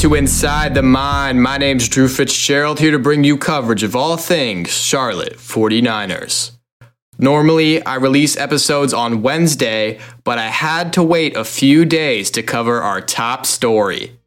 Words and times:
to 0.00 0.14
Inside 0.14 0.74
the 0.74 0.82
Mine. 0.82 1.40
My 1.40 1.58
name's 1.58 1.88
Drew 1.88 2.08
Fitzgerald 2.08 2.80
here 2.80 2.90
to 2.90 2.98
bring 2.98 3.22
you 3.22 3.36
coverage 3.36 3.82
of 3.82 3.94
all 3.94 4.16
things 4.16 4.70
Charlotte 4.70 5.36
49ers. 5.36 6.52
Normally, 7.18 7.84
I 7.84 7.96
release 7.96 8.36
episodes 8.38 8.94
on 8.94 9.20
Wednesday, 9.20 10.00
but 10.24 10.38
I 10.38 10.48
had 10.48 10.94
to 10.94 11.02
wait 11.02 11.36
a 11.36 11.44
few 11.44 11.84
days 11.84 12.30
to 12.30 12.42
cover 12.42 12.80
our 12.80 13.02
top 13.02 13.44
story. 13.44 14.19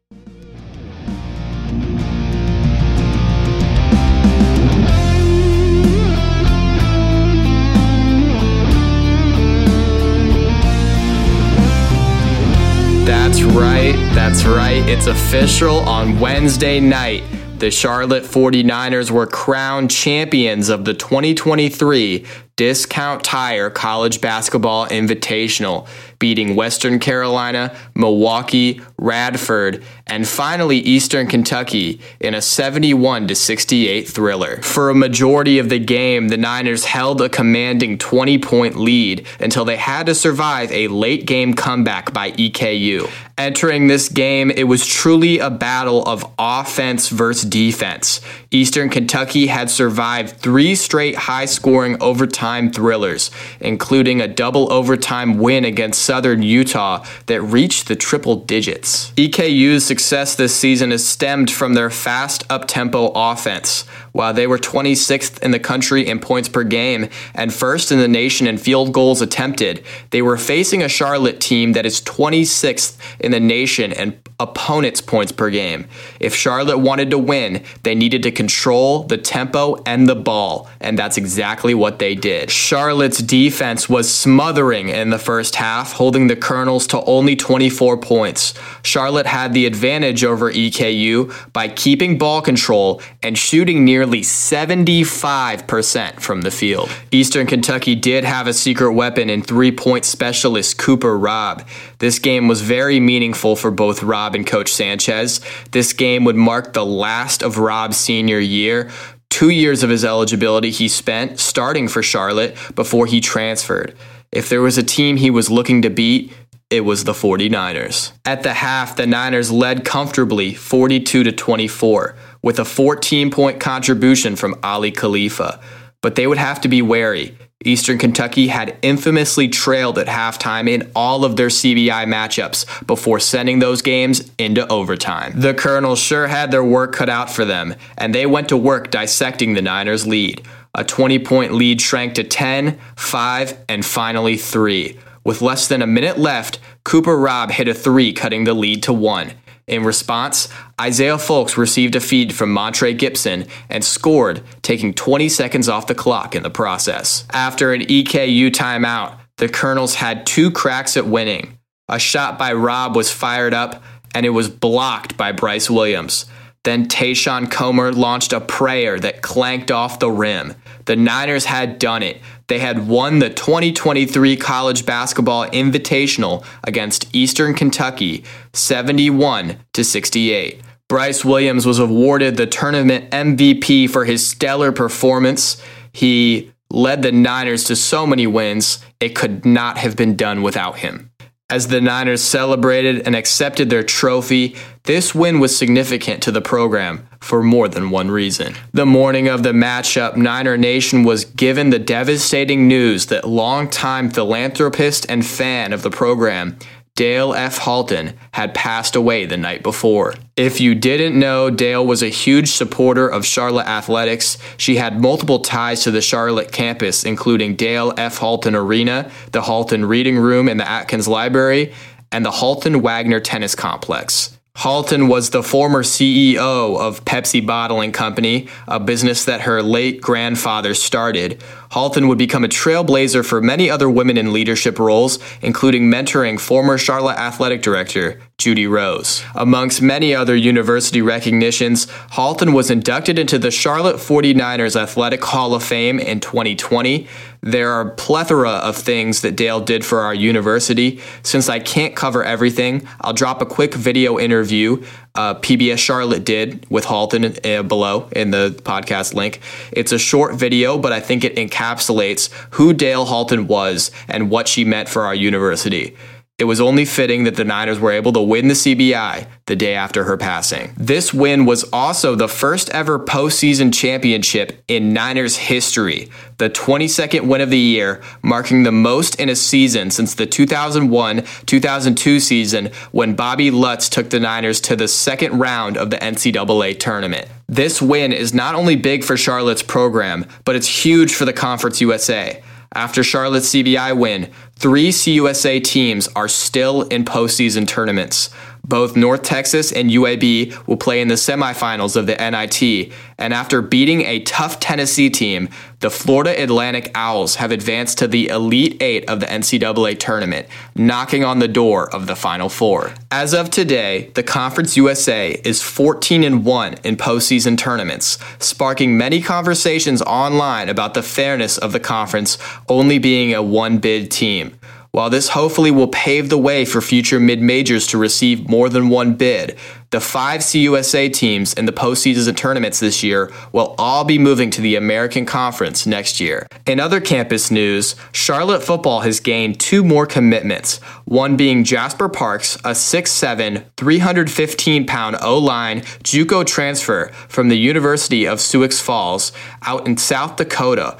Right, 13.53 13.93
that's 14.13 14.45
right. 14.45 14.81
It's 14.87 15.07
official 15.07 15.77
on 15.79 16.19
Wednesday 16.19 16.79
night. 16.79 17.23
The 17.59 17.71
Charlotte 17.71 18.23
49ers 18.23 19.11
were 19.11 19.27
crowned 19.27 19.89
champions 19.89 20.69
of 20.69 20.85
the 20.85 20.93
2023 20.93 22.25
Discount 22.55 23.23
Tire 23.23 23.71
College 23.71 24.21
Basketball 24.21 24.85
Invitational, 24.87 25.87
beating 26.19 26.55
Western 26.55 26.99
Carolina, 26.99 27.75
Milwaukee, 27.95 28.79
Radford, 28.99 29.83
and 30.05 30.27
finally 30.27 30.77
Eastern 30.77 31.25
Kentucky 31.25 31.99
in 32.19 32.35
a 32.35 32.41
71 32.41 33.33
68 33.33 34.07
thriller. 34.07 34.61
For 34.61 34.91
a 34.91 34.95
majority 34.95 35.57
of 35.57 35.69
the 35.69 35.79
game, 35.79 36.27
the 36.27 36.37
Niners 36.37 36.85
held 36.85 37.21
a 37.21 37.29
commanding 37.29 37.97
20 37.97 38.37
point 38.37 38.75
lead 38.75 39.25
until 39.39 39.65
they 39.65 39.77
had 39.77 40.05
to 40.05 40.13
survive 40.13 40.71
a 40.71 40.89
late 40.89 41.25
game 41.25 41.55
comeback 41.55 42.13
by 42.13 42.31
EKU. 42.33 43.09
Entering 43.35 43.87
this 43.87 44.09
game, 44.09 44.51
it 44.51 44.65
was 44.65 44.85
truly 44.85 45.39
a 45.39 45.49
battle 45.49 46.03
of 46.03 46.23
offense 46.37 47.09
versus 47.09 47.49
defense. 47.49 48.21
Eastern 48.51 48.89
Kentucky 48.89 49.47
had 49.47 49.71
survived 49.71 50.37
three 50.37 50.75
straight 50.75 51.15
high 51.15 51.45
scoring 51.45 51.97
overtime 51.99 52.71
thrillers, 52.71 53.31
including 53.59 54.21
a 54.21 54.27
double 54.27 54.71
overtime 54.71 55.39
win 55.39 55.65
against 55.65 56.03
Southern 56.03 56.43
Utah 56.43 57.03
that 57.25 57.41
reached 57.41 57.87
the 57.87 57.95
triple 57.95 58.35
digits. 58.35 59.11
EKU's 59.13 59.83
success 59.83 60.35
this 60.35 60.55
season 60.55 60.91
has 60.91 61.03
stemmed 61.03 61.49
from 61.49 61.73
their 61.73 61.89
fast 61.89 62.43
up 62.51 62.67
tempo 62.67 63.11
offense. 63.15 63.83
While 64.13 64.33
they 64.33 64.47
were 64.47 64.59
26th 64.59 65.41
in 65.43 65.51
the 65.51 65.59
country 65.59 66.07
in 66.07 66.19
points 66.19 66.47
per 66.47 66.63
game 66.63 67.09
and 67.33 67.53
first 67.53 67.91
in 67.91 67.97
the 67.97 68.07
nation 68.07 68.47
in 68.47 68.57
field 68.57 68.93
goals 68.93 69.21
attempted, 69.21 69.83
they 70.11 70.21
were 70.21 70.37
facing 70.37 70.81
a 70.83 70.87
Charlotte 70.87 71.41
team 71.41 71.73
that 71.73 71.85
is 71.85 71.99
26th 72.01 72.97
in 73.19 73.31
the 73.31 73.39
nation 73.39 73.91
in 73.91 74.19
opponents' 74.39 75.01
points 75.01 75.31
per 75.31 75.49
game. 75.49 75.87
If 76.19 76.35
Charlotte 76.35 76.79
wanted 76.79 77.09
to 77.11 77.17
win, 77.17 77.63
they 77.83 77.95
needed 77.95 78.23
to 78.23 78.31
control 78.31 79.03
the 79.03 79.17
tempo 79.17 79.75
and 79.85 80.07
the 80.07 80.15
ball, 80.15 80.69
and 80.79 80.97
that's 80.97 81.17
exactly 81.17 81.73
what 81.73 81.99
they 81.99 82.15
did. 82.15 82.49
Charlotte's 82.51 83.19
defense 83.19 83.87
was 83.87 84.13
smothering 84.13 84.89
in 84.89 85.09
the 85.09 85.19
first 85.19 85.55
half, 85.55 85.93
holding 85.93 86.27
the 86.27 86.35
Colonels 86.35 86.87
to 86.87 87.01
only 87.03 87.35
24 87.35 87.97
points. 87.97 88.53
Charlotte 88.83 89.27
had 89.27 89.53
the 89.53 89.65
advantage 89.65 90.23
over 90.23 90.51
EKU 90.51 91.33
by 91.53 91.67
keeping 91.67 92.17
ball 92.17 92.41
control 92.41 93.01
and 93.21 93.37
shooting 93.37 93.85
nearly 93.85 94.21
75% 94.21 96.19
from 96.19 96.41
the 96.41 96.51
field. 96.51 96.89
Eastern 97.11 97.47
Kentucky 97.47 97.95
did 97.95 98.23
have 98.23 98.47
a 98.47 98.53
secret 98.53 98.93
weapon 98.93 99.29
in 99.29 99.41
three 99.41 99.71
point 99.71 100.05
specialist 100.05 100.77
Cooper 100.77 101.17
Robb. 101.17 101.65
This 102.03 102.19
game 102.19 102.49
was 102.49 102.59
very 102.59 102.99
meaningful 102.99 103.55
for 103.55 103.71
both 103.71 104.03
Robb 104.03 104.35
and 104.35 104.45
Coach 104.45 104.73
Sanchez. 104.73 105.39
This 105.71 105.93
game 105.93 106.25
would 106.25 106.35
mark 106.35 106.73
the 106.73 106.85
last 106.85 107.41
of 107.41 107.59
Robb's 107.59 107.95
senior 107.95 108.39
year. 108.39 108.91
Two 109.29 109.49
years 109.49 109.83
of 109.83 109.89
his 109.89 110.03
eligibility 110.03 110.69
he 110.69 110.89
spent 110.89 111.39
starting 111.39 111.87
for 111.87 112.03
Charlotte 112.03 112.57
before 112.75 113.05
he 113.05 113.21
transferred. 113.21 113.95
If 114.33 114.49
there 114.49 114.59
was 114.59 114.77
a 114.77 114.83
team 114.83 115.15
he 115.15 115.29
was 115.29 115.49
looking 115.49 115.81
to 115.83 115.89
beat, 115.89 116.33
it 116.69 116.81
was 116.81 117.05
the 117.05 117.13
49ers. 117.13 118.11
At 118.25 118.43
the 118.43 118.55
half, 118.55 118.97
the 118.97 119.07
Niners 119.07 119.49
led 119.49 119.85
comfortably 119.85 120.53
42 120.53 121.23
to 121.23 121.31
24 121.31 122.17
with 122.41 122.59
a 122.59 122.65
14 122.65 123.31
point 123.31 123.61
contribution 123.61 124.35
from 124.35 124.59
Aly 124.61 124.91
Khalifa. 124.91 125.61
But 126.01 126.15
they 126.15 126.27
would 126.27 126.37
have 126.37 126.59
to 126.59 126.67
be 126.67 126.81
wary. 126.81 127.37
Eastern 127.65 127.97
Kentucky 127.97 128.47
had 128.47 128.77
infamously 128.81 129.47
trailed 129.47 129.97
at 129.97 130.07
halftime 130.07 130.69
in 130.69 130.91
all 130.95 131.23
of 131.25 131.35
their 131.35 131.47
CBI 131.47 132.05
matchups 132.05 132.85
before 132.85 133.19
sending 133.19 133.59
those 133.59 133.81
games 133.81 134.31
into 134.37 134.67
overtime. 134.71 135.33
The 135.35 135.53
Colonels 135.53 135.99
sure 135.99 136.27
had 136.27 136.51
their 136.51 136.63
work 136.63 136.93
cut 136.93 137.09
out 137.09 137.29
for 137.29 137.45
them, 137.45 137.75
and 137.97 138.13
they 138.13 138.25
went 138.25 138.49
to 138.49 138.57
work 138.57 138.91
dissecting 138.91 139.53
the 139.53 139.61
Niners' 139.61 140.07
lead. 140.07 140.45
A 140.75 140.83
20 140.83 141.19
point 141.19 141.53
lead 141.53 141.81
shrank 141.81 142.15
to 142.15 142.23
10, 142.23 142.79
5, 142.95 143.57
and 143.69 143.85
finally 143.85 144.37
3. 144.37 144.97
With 145.23 145.41
less 145.41 145.67
than 145.67 145.81
a 145.81 145.87
minute 145.87 146.17
left, 146.17 146.59
Cooper 146.83 147.17
Robb 147.17 147.51
hit 147.51 147.67
a 147.67 147.73
3, 147.73 148.11
cutting 148.11 148.43
the 148.43 148.53
lead 148.53 148.83
to 148.83 148.93
1. 148.93 149.31
In 149.67 149.83
response, 149.83 150.49
Isaiah 150.79 151.17
Folks 151.17 151.57
received 151.57 151.95
a 151.95 152.01
feed 152.01 152.33
from 152.33 152.51
Montre 152.51 152.93
Gibson 152.93 153.45
and 153.69 153.83
scored, 153.83 154.41
taking 154.61 154.93
20 154.93 155.29
seconds 155.29 155.69
off 155.69 155.87
the 155.87 155.95
clock 155.95 156.35
in 156.35 156.43
the 156.43 156.49
process. 156.49 157.25
After 157.31 157.73
an 157.73 157.81
EKU 157.81 158.49
timeout, 158.51 159.17
the 159.37 159.47
Colonels 159.47 159.95
had 159.95 160.25
two 160.25 160.51
cracks 160.51 160.97
at 160.97 161.07
winning. 161.07 161.57
A 161.87 161.97
shot 161.97 162.37
by 162.37 162.53
Robb 162.53 162.95
was 162.95 163.11
fired 163.11 163.53
up, 163.53 163.81
and 164.13 164.25
it 164.25 164.31
was 164.31 164.49
blocked 164.49 165.15
by 165.15 165.31
Brice 165.31 165.69
Williams. 165.69 166.25
Then 166.63 166.87
Tayshawn 166.87 167.51
Comer 167.51 167.91
launched 167.91 168.31
a 168.31 168.39
prayer 168.39 168.99
that 168.99 169.21
clanked 169.21 169.71
off 169.71 169.99
the 169.99 170.11
rim. 170.11 170.55
The 170.85 170.95
Niners 170.95 171.45
had 171.45 171.79
done 171.79 172.03
it. 172.03 172.21
They 172.47 172.59
had 172.59 172.87
won 172.87 173.19
the 173.19 173.29
2023 173.29 174.37
College 174.37 174.85
Basketball 174.85 175.47
Invitational 175.47 176.45
against 176.63 177.13
Eastern 177.15 177.53
Kentucky 177.53 178.23
71 178.53 179.57
to 179.73 179.83
68. 179.83 180.61
Brice 180.89 181.23
Williams 181.25 181.65
was 181.65 181.79
awarded 181.79 182.37
the 182.37 182.45
tournament 182.45 183.09
MVP 183.11 183.89
for 183.89 184.05
his 184.05 184.27
stellar 184.27 184.71
performance. 184.71 185.61
He 185.91 186.51
led 186.69 187.03
the 187.03 187.11
Niners 187.11 187.63
to 187.65 187.75
so 187.75 188.05
many 188.05 188.27
wins, 188.27 188.83
it 188.99 189.15
could 189.15 189.45
not 189.45 189.77
have 189.77 189.95
been 189.95 190.15
done 190.15 190.41
without 190.41 190.79
him. 190.79 191.11
As 191.49 191.67
the 191.67 191.81
Niners 191.81 192.23
celebrated 192.23 193.05
and 193.05 193.15
accepted 193.15 193.69
their 193.69 193.83
trophy, 193.83 194.55
this 194.83 195.13
win 195.13 195.39
was 195.39 195.55
significant 195.55 196.23
to 196.23 196.31
the 196.31 196.41
program 196.41 197.07
for 197.19 197.43
more 197.43 197.67
than 197.67 197.89
one 197.89 198.09
reason. 198.09 198.55
The 198.71 198.85
morning 198.85 199.27
of 199.27 199.43
the 199.43 199.51
matchup, 199.51 200.15
Niner 200.15 200.57
Nation 200.57 201.03
was 201.03 201.25
given 201.25 201.69
the 201.69 201.79
devastating 201.79 202.67
news 202.67 203.07
that 203.07 203.27
longtime 203.27 204.09
philanthropist 204.09 205.05
and 205.09 205.25
fan 205.25 205.73
of 205.73 205.83
the 205.83 205.91
program, 205.91 206.57
Dale 206.95 207.33
F. 207.33 207.57
Halton 207.57 208.13
had 208.33 208.53
passed 208.53 208.95
away 208.95 209.25
the 209.25 209.35
night 209.35 209.63
before. 209.63 210.13
If 210.37 210.61
you 210.61 210.75
didn't 210.75 211.17
know, 211.19 211.49
Dale 211.49 211.83
was 211.83 212.03
a 212.03 212.07
huge 212.09 212.51
supporter 212.51 213.07
of 213.07 213.25
Charlotte 213.25 213.65
athletics. 213.65 214.37
She 214.57 214.75
had 214.75 215.01
multiple 215.01 215.39
ties 215.39 215.81
to 215.83 215.91
the 215.91 216.01
Charlotte 216.01 216.51
campus, 216.51 217.03
including 217.03 217.55
Dale 217.55 217.93
F. 217.97 218.19
Halton 218.19 218.53
Arena, 218.53 219.09
the 219.31 219.41
Halton 219.41 219.85
Reading 219.85 220.19
Room 220.19 220.47
in 220.47 220.57
the 220.57 220.69
Atkins 220.69 221.07
Library, 221.07 221.73
and 222.11 222.23
the 222.23 222.31
Halton 222.31 222.81
Wagner 222.83 223.19
Tennis 223.19 223.55
Complex. 223.55 224.37
Halton 224.55 225.07
was 225.07 225.31
the 225.31 225.43
former 225.43 225.81
CEO 225.83 226.79
of 226.79 227.03
Pepsi 227.03 227.45
Bottling 227.45 227.91
Company, 227.91 228.47
a 228.67 228.79
business 228.79 229.25
that 229.25 229.41
her 229.41 229.61
late 229.63 229.99
grandfather 229.99 230.73
started. 230.73 231.43
Halton 231.71 232.07
would 232.07 232.19
become 232.19 232.45
a 232.45 232.47
trailblazer 232.47 233.25
for 233.25 233.41
many 233.41 233.69
other 233.69 233.89
women 233.89 234.15
in 234.15 234.31
leadership 234.31 234.77
roles, 234.77 235.17
including 235.41 235.91
mentoring 235.91 236.39
former 236.39 236.77
Charlotte 236.77 237.17
athletic 237.17 237.63
director 237.63 238.21
Judy 238.37 238.67
Rose. 238.67 239.23
Amongst 239.35 239.81
many 239.81 240.13
other 240.13 240.35
university 240.35 241.01
recognitions, 241.01 241.89
Halton 242.11 242.53
was 242.53 242.69
inducted 242.69 243.17
into 243.17 243.39
the 243.39 243.51
Charlotte 243.51 243.97
49ers 243.97 244.79
Athletic 244.79 245.23
Hall 245.23 245.55
of 245.55 245.63
Fame 245.63 245.99
in 245.99 246.19
2020. 246.19 247.07
There 247.43 247.73
are 247.73 247.89
plethora 247.89 248.51
of 248.51 248.77
things 248.77 249.21
that 249.21 249.35
Dale 249.35 249.59
did 249.59 249.85
for 249.85 249.99
our 249.99 250.13
university. 250.13 251.01
Since 251.23 251.49
I 251.49 251.59
can't 251.59 251.93
cover 251.93 252.23
everything, 252.23 252.87
I'll 253.01 253.11
drop 253.11 253.41
a 253.41 253.45
quick 253.45 253.73
video 253.73 254.17
interview 254.17 254.81
uh, 255.15 255.35
PBS 255.35 255.77
Charlotte 255.77 256.23
did 256.23 256.65
with 256.69 256.85
Halton 256.85 257.35
uh, 257.43 257.63
below 257.63 258.07
in 258.15 258.31
the 258.31 258.55
podcast 258.63 259.13
link. 259.13 259.41
It's 259.71 259.91
a 259.91 259.99
short 259.99 260.35
video, 260.35 260.77
but 260.77 260.93
I 260.93 261.01
think 261.01 261.23
it 261.23 261.35
encapsulates 261.35 262.31
who 262.51 262.73
Dale 262.73 263.05
Halton 263.05 263.47
was 263.47 263.91
and 264.07 264.29
what 264.29 264.47
she 264.47 264.63
meant 264.63 264.89
for 264.89 265.03
our 265.03 265.13
university. 265.13 265.95
It 266.43 266.45
was 266.45 266.59
only 266.59 266.83
fitting 266.83 267.23
that 267.23 267.37
the 267.37 267.45
Niners 267.45 267.79
were 267.79 267.93
able 267.93 268.11
to 268.11 268.21
win 268.21 268.49
the 268.49 268.53
CBI 268.53 269.27
the 269.45 269.55
day 269.55 269.75
after 269.75 270.03
her 270.03 270.17
passing. 270.17 270.73
This 270.75 271.13
win 271.13 271.45
was 271.45 271.63
also 271.71 272.15
the 272.15 272.27
first 272.27 272.69
ever 272.71 272.99
postseason 272.99 273.73
championship 273.73 274.61
in 274.67 274.91
Niners 274.91 275.37
history, 275.37 276.09
the 276.39 276.49
22nd 276.49 277.29
win 277.29 277.39
of 277.39 277.49
the 277.49 277.57
year, 277.57 278.01
marking 278.21 278.63
the 278.63 278.73
most 278.73 279.21
in 279.21 279.29
a 279.29 279.37
season 279.37 279.89
since 279.89 280.15
the 280.15 280.25
2001 280.25 281.23
2002 281.45 282.19
season 282.19 282.71
when 282.91 283.15
Bobby 283.15 283.49
Lutz 283.49 283.87
took 283.87 284.09
the 284.09 284.19
Niners 284.19 284.59
to 284.61 284.75
the 284.75 284.89
second 284.89 285.39
round 285.39 285.77
of 285.77 285.91
the 285.91 285.97
NCAA 285.97 286.77
tournament. 286.77 287.29
This 287.47 287.81
win 287.81 288.11
is 288.11 288.33
not 288.33 288.53
only 288.53 288.75
big 288.75 289.05
for 289.05 289.15
Charlotte's 289.15 289.63
program, 289.63 290.25
but 290.43 290.57
it's 290.57 290.83
huge 290.83 291.15
for 291.15 291.23
the 291.23 291.31
Conference 291.31 291.79
USA. 291.79 292.43
After 292.75 293.03
Charlotte's 293.03 293.53
CBI 293.53 293.95
win, 293.95 294.31
three 294.55 294.89
CUSA 294.89 295.63
teams 295.63 296.07
are 296.15 296.27
still 296.27 296.83
in 296.83 297.05
postseason 297.05 297.67
tournaments. 297.67 298.31
Both 298.65 298.95
North 298.95 299.23
Texas 299.23 299.73
and 299.73 299.89
UAB 299.89 300.67
will 300.67 300.77
play 300.77 301.01
in 301.01 301.09
the 301.09 301.15
semifinals 301.15 301.97
of 301.97 302.07
the 302.07 302.15
NIT, 302.15 302.93
and 303.17 303.33
after 303.33 303.61
beating 303.61 304.03
a 304.03 304.21
tough 304.21 304.61
Tennessee 304.61 305.09
team, 305.09 305.49
the 305.81 305.89
Florida 305.89 306.41
Atlantic 306.41 306.89
Owls 306.95 307.35
have 307.35 307.51
advanced 307.51 307.97
to 307.97 308.07
the 308.07 308.29
Elite 308.29 308.81
Eight 308.81 309.09
of 309.09 309.19
the 309.19 309.25
NCAA 309.25 309.99
tournament, 309.99 310.47
knocking 310.75 311.25
on 311.25 311.39
the 311.39 311.47
door 311.49 311.93
of 311.93 312.07
the 312.07 312.15
Final 312.15 312.47
Four. 312.47 312.93
As 313.11 313.33
of 313.33 313.49
today, 313.49 314.11
the 314.15 314.23
Conference 314.23 314.77
USA 314.77 315.31
is 315.43 315.61
14 315.61 316.23
and 316.23 316.45
1 316.45 316.75
in 316.85 316.95
postseason 316.95 317.57
tournaments, 317.57 318.17
sparking 318.39 318.97
many 318.97 319.21
conversations 319.21 320.01
online 320.03 320.69
about 320.69 320.93
the 320.93 321.03
fairness 321.03 321.57
of 321.57 321.73
the 321.73 321.81
conference 321.81 322.37
only 322.69 322.97
being 322.97 323.33
a 323.33 323.43
one 323.43 323.79
bid 323.79 324.09
team. 324.09 324.57
While 324.93 325.09
this 325.09 325.29
hopefully 325.29 325.71
will 325.71 325.87
pave 325.87 326.29
the 326.29 326.37
way 326.37 326.65
for 326.65 326.79
future 326.79 327.19
mid 327.19 327.41
majors 327.41 327.87
to 327.87 327.97
receive 327.97 328.47
more 328.47 328.69
than 328.69 328.89
one 328.89 329.15
bid, 329.15 329.57
the 329.89 329.99
five 329.99 330.41
CUSA 330.41 331.11
teams 331.13 331.53
in 331.53 331.65
the 331.65 331.71
postseason 331.71 332.35
tournaments 332.35 332.79
this 332.79 333.03
year 333.03 333.31
will 333.51 333.73
all 333.79 334.03
be 334.03 334.19
moving 334.19 334.51
to 334.51 334.61
the 334.61 334.75
American 334.75 335.25
Conference 335.25 335.87
next 335.87 336.19
year. 336.19 336.47
In 336.67 336.79
other 336.79 336.99
campus 336.99 337.49
news, 337.49 337.95
Charlotte 338.11 338.63
football 338.63 339.01
has 339.01 339.19
gained 339.19 339.59
two 339.59 339.83
more 339.83 340.05
commitments, 340.05 340.77
one 341.05 341.37
being 341.37 341.63
Jasper 341.63 342.07
Parks, 342.07 342.55
a 342.57 342.71
6'7, 342.71 343.65
315 343.77 344.85
pound 344.85 345.15
O 345.21 345.39
line 345.39 345.81
Juco 346.03 346.45
transfer 346.45 347.07
from 347.27 347.49
the 347.49 347.57
University 347.57 348.27
of 348.27 348.39
Sioux 348.39 348.67
Falls 348.69 349.31
out 349.63 349.87
in 349.87 349.97
South 349.97 350.35
Dakota 350.35 350.97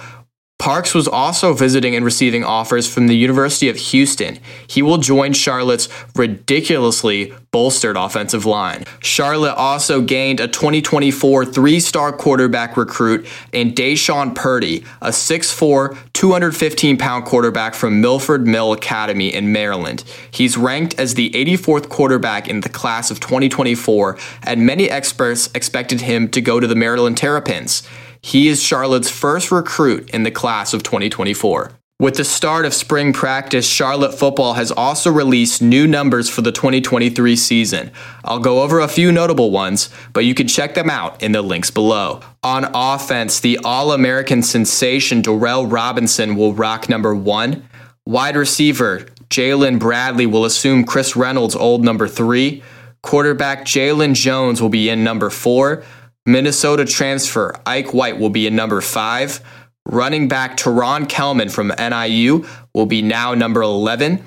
Parks 0.64 0.94
was 0.94 1.10
also 1.10 1.54
visiting 1.54 1.94
and 1.94 2.06
receiving 2.06 2.46
offers 2.46 2.88
from 2.88 3.08
the 3.08 3.18
University 3.18 3.68
of 3.68 3.76
Houston. 3.76 4.40
He 4.66 4.82
will 4.82 4.98
join 4.98 5.34
Charlotte's 5.34 5.90
ridiculously 6.16 7.34
bolstered 7.52 7.98
offensive 7.98 8.46
line. 8.46 8.86
Charlotte 9.02 9.56
also 9.56 10.00
gained 10.00 10.40
a 10.40 10.48
2024 10.48 11.44
three 11.44 11.82
star 11.82 12.14
quarterback 12.14 12.78
recruit 12.78 13.28
in 13.52 13.74
Deshaun 13.74 14.34
Purdy, 14.34 14.86
a 15.02 15.10
6'4, 15.10 15.98
215 16.14 16.98
pound 16.98 17.26
quarterback 17.26 17.76
from 17.76 18.00
Milford 18.00 18.48
Mill 18.48 18.72
Academy 18.72 19.34
in 19.34 19.52
Maryland. 19.52 20.06
He's 20.32 20.56
ranked 20.56 20.98
as 20.98 21.16
the 21.16 21.30
84th 21.32 21.90
quarterback 21.90 22.48
in 22.48 22.62
the 22.62 22.70
class 22.70 23.12
of 23.12 23.20
2024, 23.20 24.18
and 24.44 24.66
many 24.66 24.90
experts 24.90 25.50
expected 25.54 26.00
him 26.00 26.30
to 26.30 26.40
go 26.40 26.62
to 26.62 26.68
the 26.68 26.74
Maryland 26.74 27.18
Terrapins. 27.18 27.84
He 28.26 28.48
is 28.48 28.64
Charlotte's 28.64 29.12
first 29.12 29.52
recruit 29.52 30.10
in 30.12 30.24
the 30.24 30.32
class 30.32 30.74
of 30.74 30.82
2024. 30.82 31.74
With 32.00 32.16
the 32.16 32.24
start 32.24 32.66
of 32.66 32.74
spring 32.74 33.12
practice, 33.12 33.68
Charlotte 33.68 34.18
football 34.18 34.54
has 34.54 34.72
also 34.72 35.12
released 35.12 35.62
new 35.62 35.86
numbers 35.86 36.30
for 36.30 36.42
the 36.42 36.52
2023 36.52 37.36
season. 37.36 37.92
I'll 38.24 38.40
go 38.40 38.64
over 38.64 38.80
a 38.80 38.88
few 38.88 39.12
notable 39.12 39.52
ones, 39.52 39.90
but 40.14 40.24
you 40.24 40.34
can 40.34 40.48
check 40.48 40.74
them 40.74 40.90
out 40.90 41.22
in 41.22 41.34
the 41.34 41.42
links 41.42 41.70
below. 41.70 42.22
On 42.44 42.66
offense, 42.74 43.42
the 43.42 43.60
All 43.66 43.92
American 43.92 44.42
sensation 44.42 45.22
Darrell 45.22 45.68
Robinson 45.68 46.38
will 46.38 46.54
rock 46.54 46.88
number 46.88 47.14
one. 47.14 47.68
Wide 48.06 48.38
receiver 48.38 49.06
Jalen 49.30 49.80
Bradley 49.80 50.26
will 50.26 50.46
assume 50.46 50.86
Chris 50.86 51.18
Reynolds' 51.18 51.56
old 51.56 51.84
number 51.84 52.08
three. 52.08 52.64
Quarterback 53.02 53.66
Jalen 53.66 54.16
Jones 54.16 54.62
will 54.62 54.70
be 54.70 54.88
in 54.88 55.04
number 55.04 55.30
four. 55.30 55.84
Minnesota 56.26 56.86
transfer 56.86 57.54
Ike 57.66 57.94
White 57.94 58.20
will 58.20 58.30
be 58.30 58.48
in 58.48 58.56
number 58.56 58.82
five. 58.82 59.42
Running 59.86 60.28
back 60.28 60.56
Teron 60.56 61.10
Kelman 61.10 61.50
from 61.50 61.74
NIU 61.78 62.46
will 62.74 62.86
be 62.86 63.02
now 63.02 63.34
number 63.34 63.62
11. 63.62 64.24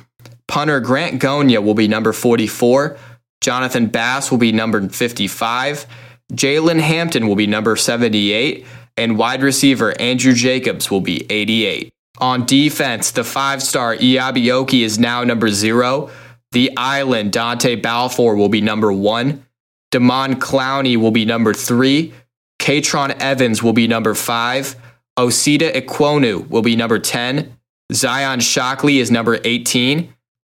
Punter 0.46 0.80
Grant 0.80 1.20
Gonya 1.20 1.62
will 1.62 1.74
be 1.74 1.88
number 1.88 2.12
44. 2.12 2.98
Jonathan 3.40 3.86
Bass 3.86 4.30
will 4.30 4.38
be 4.38 4.52
number 4.52 4.88
55. 4.88 5.86
Jalen 6.32 6.80
Hampton 6.80 7.26
will 7.26 7.36
be 7.36 7.46
number 7.46 7.76
78. 7.76 8.66
And 8.98 9.18
wide 9.18 9.42
receiver 9.42 9.98
Andrew 10.00 10.32
Jacobs 10.32 10.90
will 10.90 11.00
be 11.00 11.26
88. 11.30 11.92
On 12.18 12.46
defense, 12.46 13.10
the 13.10 13.24
five 13.24 13.62
star 13.62 13.94
Iabioki 13.94 14.82
is 14.82 14.98
now 14.98 15.22
number 15.22 15.48
zero. 15.48 16.10
The 16.52 16.74
Island 16.76 17.32
Dante 17.32 17.76
Balfour 17.76 18.36
will 18.36 18.48
be 18.48 18.62
number 18.62 18.92
one. 18.92 19.45
Damon 19.90 20.36
Clowney 20.36 20.96
will 20.96 21.10
be 21.10 21.24
number 21.24 21.54
three. 21.54 22.12
Katron 22.58 23.10
Evans 23.20 23.62
will 23.62 23.72
be 23.72 23.86
number 23.86 24.14
five. 24.14 24.76
Osita 25.18 25.72
Ekwonu 25.72 26.48
will 26.48 26.62
be 26.62 26.76
number 26.76 26.98
10. 26.98 27.56
Zion 27.92 28.40
Shockley 28.40 28.98
is 28.98 29.10
number 29.10 29.38
18. 29.44 30.12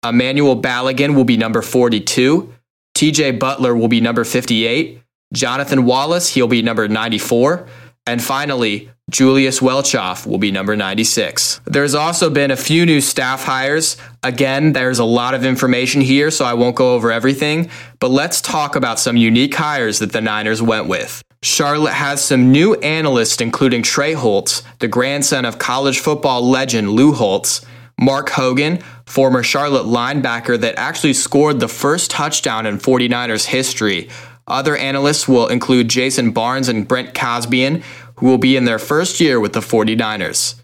Emmanuel 0.04 0.60
Balogun 0.60 1.14
will 1.14 1.24
be 1.24 1.36
number 1.36 1.62
42. 1.62 2.52
TJ 2.96 3.38
Butler 3.38 3.76
will 3.76 3.88
be 3.88 4.00
number 4.00 4.24
58. 4.24 5.02
Jonathan 5.32 5.84
Wallace, 5.84 6.34
he'll 6.34 6.46
be 6.46 6.62
number 6.62 6.88
94. 6.88 7.66
And 8.06 8.22
finally, 8.22 8.88
Julius 9.10 9.60
Welschof 9.60 10.26
will 10.26 10.38
be 10.38 10.52
number 10.52 10.76
96. 10.76 11.60
There's 11.64 11.94
also 11.94 12.30
been 12.30 12.50
a 12.50 12.56
few 12.56 12.86
new 12.86 13.00
staff 13.00 13.44
hires. 13.44 13.96
Again, 14.22 14.72
there's 14.72 15.00
a 15.00 15.04
lot 15.04 15.34
of 15.34 15.44
information 15.44 16.00
here, 16.00 16.30
so 16.30 16.44
I 16.44 16.54
won't 16.54 16.76
go 16.76 16.94
over 16.94 17.10
everything, 17.10 17.68
but 18.00 18.10
let's 18.10 18.40
talk 18.40 18.76
about 18.76 19.00
some 19.00 19.16
unique 19.16 19.54
hires 19.54 19.98
that 19.98 20.12
the 20.12 20.20
Niners 20.20 20.62
went 20.62 20.86
with. 20.86 21.22
Charlotte 21.42 21.92
has 21.92 22.24
some 22.24 22.50
new 22.50 22.74
analysts, 22.76 23.40
including 23.40 23.82
Trey 23.82 24.14
Holtz, 24.14 24.62
the 24.78 24.88
grandson 24.88 25.44
of 25.44 25.58
college 25.58 26.00
football 26.00 26.42
legend 26.48 26.90
Lou 26.90 27.12
Holtz, 27.12 27.64
Mark 28.00 28.30
Hogan, 28.30 28.78
former 29.06 29.42
Charlotte 29.42 29.86
linebacker 29.86 30.58
that 30.60 30.78
actually 30.78 31.12
scored 31.12 31.60
the 31.60 31.68
first 31.68 32.10
touchdown 32.10 32.66
in 32.66 32.78
49ers 32.78 33.46
history. 33.46 34.08
Other 34.48 34.76
analysts 34.76 35.26
will 35.26 35.48
include 35.48 35.88
Jason 35.88 36.30
Barnes 36.30 36.68
and 36.68 36.86
Brent 36.86 37.14
Cosbian, 37.14 37.82
who 38.16 38.26
will 38.26 38.38
be 38.38 38.56
in 38.56 38.64
their 38.64 38.78
first 38.78 39.20
year 39.20 39.40
with 39.40 39.52
the 39.52 39.60
49ers. 39.60 40.62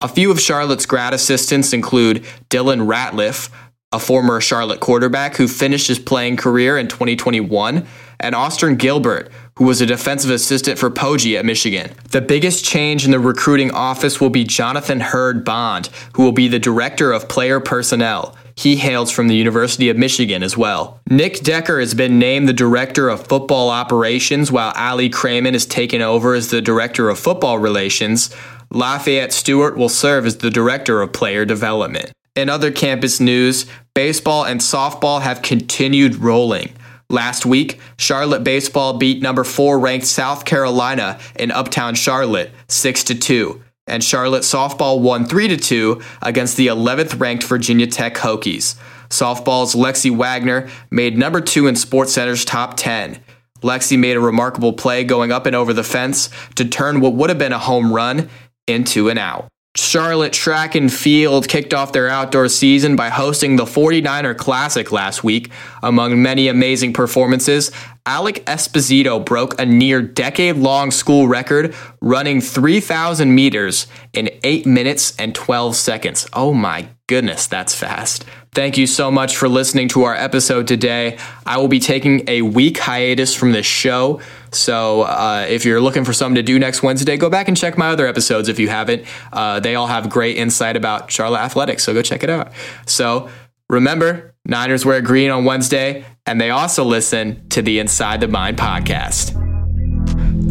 A 0.00 0.08
few 0.08 0.30
of 0.30 0.40
Charlotte's 0.40 0.86
grad 0.86 1.14
assistants 1.14 1.72
include 1.72 2.24
Dylan 2.50 2.86
Ratliff, 2.86 3.50
a 3.90 3.98
former 3.98 4.40
Charlotte 4.40 4.80
quarterback 4.80 5.36
who 5.36 5.48
finished 5.48 5.88
his 5.88 5.98
playing 5.98 6.36
career 6.36 6.76
in 6.76 6.88
2021, 6.88 7.86
and 8.20 8.34
Austin 8.34 8.76
Gilbert, 8.76 9.30
who 9.56 9.64
was 9.64 9.80
a 9.80 9.86
defensive 9.86 10.30
assistant 10.30 10.78
for 10.78 10.90
Poggi 10.90 11.38
at 11.38 11.44
Michigan. 11.44 11.92
The 12.10 12.20
biggest 12.20 12.64
change 12.64 13.04
in 13.04 13.12
the 13.12 13.20
recruiting 13.20 13.70
office 13.70 14.20
will 14.20 14.30
be 14.30 14.44
Jonathan 14.44 15.00
Hurd 15.00 15.44
Bond, 15.44 15.88
who 16.14 16.22
will 16.22 16.32
be 16.32 16.48
the 16.48 16.58
director 16.58 17.12
of 17.12 17.28
player 17.28 17.60
personnel. 17.60 18.36
He 18.56 18.76
hails 18.76 19.10
from 19.10 19.28
the 19.28 19.34
University 19.34 19.88
of 19.88 19.96
Michigan 19.96 20.42
as 20.42 20.56
well. 20.56 21.00
Nick 21.10 21.40
Decker 21.40 21.80
has 21.80 21.92
been 21.94 22.18
named 22.18 22.48
the 22.48 22.52
Director 22.52 23.08
of 23.08 23.26
Football 23.26 23.68
Operations, 23.68 24.52
while 24.52 24.72
Ali 24.76 25.08
Kramer 25.08 25.50
is 25.50 25.66
taken 25.66 26.00
over 26.00 26.34
as 26.34 26.50
the 26.50 26.62
Director 26.62 27.08
of 27.10 27.18
Football 27.18 27.58
Relations. 27.58 28.34
Lafayette 28.70 29.32
Stewart 29.32 29.76
will 29.76 29.88
serve 29.88 30.24
as 30.24 30.38
the 30.38 30.50
Director 30.50 31.02
of 31.02 31.12
Player 31.12 31.44
Development. 31.44 32.12
In 32.36 32.48
other 32.48 32.70
campus 32.70 33.20
news, 33.20 33.66
baseball 33.94 34.44
and 34.44 34.60
softball 34.60 35.22
have 35.22 35.42
continued 35.42 36.16
rolling. 36.16 36.72
Last 37.10 37.44
week, 37.44 37.78
Charlotte 37.96 38.44
baseball 38.44 38.94
beat 38.98 39.22
number 39.22 39.44
4 39.44 39.78
ranked 39.78 40.06
South 40.06 40.44
Carolina 40.44 41.18
in 41.36 41.50
Uptown 41.50 41.94
Charlotte 41.94 42.50
6 42.68 43.04
to 43.04 43.14
2 43.14 43.62
and 43.86 44.02
Charlotte 44.02 44.42
softball 44.42 45.00
won 45.00 45.24
3 45.24 45.48
to 45.48 45.56
2 45.56 46.02
against 46.22 46.56
the 46.56 46.68
11th 46.68 47.20
ranked 47.20 47.44
Virginia 47.44 47.86
Tech 47.86 48.14
Hokies. 48.14 48.76
Softball's 49.08 49.74
Lexi 49.74 50.14
Wagner 50.14 50.68
made 50.90 51.18
number 51.18 51.40
2 51.40 51.66
in 51.66 51.74
SportsCenter's 51.74 52.44
top 52.44 52.76
10. 52.76 53.20
Lexi 53.62 53.98
made 53.98 54.16
a 54.16 54.20
remarkable 54.20 54.72
play 54.72 55.04
going 55.04 55.32
up 55.32 55.46
and 55.46 55.56
over 55.56 55.72
the 55.72 55.84
fence 55.84 56.28
to 56.54 56.64
turn 56.64 57.00
what 57.00 57.14
would 57.14 57.30
have 57.30 57.38
been 57.38 57.52
a 57.52 57.58
home 57.58 57.92
run 57.92 58.28
into 58.66 59.08
an 59.08 59.18
out. 59.18 59.48
Charlotte 59.76 60.32
Track 60.32 60.76
and 60.76 60.92
Field 60.92 61.48
kicked 61.48 61.74
off 61.74 61.92
their 61.92 62.08
outdoor 62.08 62.48
season 62.48 62.94
by 62.94 63.08
hosting 63.08 63.56
the 63.56 63.64
49er 63.64 64.36
Classic 64.36 64.92
last 64.92 65.24
week. 65.24 65.50
Among 65.82 66.22
many 66.22 66.46
amazing 66.46 66.92
performances, 66.92 67.72
Alec 68.06 68.44
Esposito 68.44 69.24
broke 69.24 69.60
a 69.60 69.66
near 69.66 70.00
decade 70.00 70.56
long 70.56 70.92
school 70.92 71.26
record, 71.26 71.74
running 72.00 72.40
3,000 72.40 73.34
meters 73.34 73.88
in 74.12 74.30
8 74.44 74.64
minutes 74.64 75.16
and 75.18 75.34
12 75.34 75.74
seconds. 75.74 76.28
Oh 76.32 76.54
my 76.54 76.88
goodness, 77.06 77.46
that's 77.46 77.74
fast. 77.74 78.24
Thank 78.52 78.78
you 78.78 78.86
so 78.86 79.10
much 79.10 79.36
for 79.36 79.48
listening 79.48 79.88
to 79.88 80.04
our 80.04 80.14
episode 80.14 80.66
today. 80.66 81.18
I 81.44 81.58
will 81.58 81.68
be 81.68 81.80
taking 81.80 82.28
a 82.28 82.42
week 82.42 82.78
hiatus 82.78 83.34
from 83.34 83.52
this 83.52 83.66
show. 83.66 84.20
So 84.52 85.02
uh, 85.02 85.46
if 85.48 85.64
you're 85.64 85.80
looking 85.80 86.04
for 86.04 86.12
something 86.12 86.36
to 86.36 86.42
do 86.42 86.58
next 86.58 86.82
Wednesday, 86.82 87.16
go 87.16 87.28
back 87.28 87.48
and 87.48 87.56
check 87.56 87.76
my 87.76 87.88
other 87.88 88.06
episodes 88.06 88.48
if 88.48 88.58
you 88.58 88.68
haven't. 88.68 89.04
Uh, 89.32 89.60
they 89.60 89.74
all 89.74 89.88
have 89.88 90.08
great 90.08 90.36
insight 90.36 90.76
about 90.76 91.10
Charlotte 91.10 91.40
athletics, 91.40 91.84
so 91.84 91.92
go 91.92 92.02
check 92.02 92.22
it 92.22 92.30
out. 92.30 92.52
So 92.86 93.28
remember, 93.68 94.34
Niners 94.46 94.86
wear 94.86 95.00
green 95.00 95.30
on 95.30 95.44
Wednesday, 95.44 96.04
and 96.26 96.40
they 96.40 96.50
also 96.50 96.84
listen 96.84 97.48
to 97.50 97.60
the 97.60 97.80
Inside 97.80 98.20
the 98.20 98.28
Mine 98.28 98.56
podcast. 98.56 99.43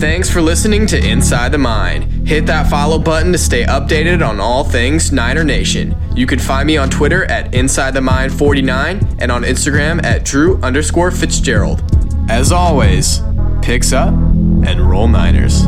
Thanks 0.03 0.29
for 0.29 0.41
listening 0.41 0.86
to 0.88 1.00
Inside 1.01 1.53
the 1.53 1.57
Mine. 1.57 2.25
Hit 2.25 2.45
that 2.48 2.69
follow 2.69 3.00
button 3.00 3.31
to 3.31 3.38
stay 3.38 3.63
updated 3.63 4.22
on 4.22 4.38
all 4.38 4.65
things 4.65 5.13
Niner 5.13 5.45
Nation. 5.45 5.95
You 6.13 6.27
can 6.27 6.39
find 6.39 6.67
me 6.67 6.75
on 6.75 6.89
Twitter 6.89 7.24
at 7.31 7.53
Inside 7.55 7.91
the 7.91 8.01
Mine 8.01 8.29
49 8.29 9.15
and 9.19 9.31
on 9.31 9.43
Instagram 9.43 10.03
at 10.03 10.25
Drew 10.25 10.57
underscore 10.62 11.10
Fitzgerald. 11.10 11.81
As 12.29 12.51
always, 12.51 13.22
picks 13.62 13.93
up 13.93 14.10
and 14.13 14.81
roll 14.81 15.07
Niners. 15.07 15.63